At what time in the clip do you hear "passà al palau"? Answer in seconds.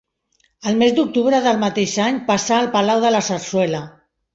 2.33-3.09